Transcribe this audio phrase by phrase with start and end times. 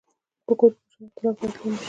[0.45, 1.79] په کور کې کوچني اختلافات باید لوی نه شي.